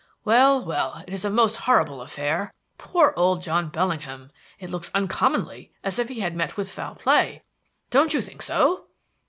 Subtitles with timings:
[0.25, 2.51] Well, well, it is a most horrible affair.
[2.79, 4.31] Poor old John Bellingham!
[4.59, 7.43] it looks uncommonly as if he had met with foul play.
[7.91, 8.87] Don't you think so?"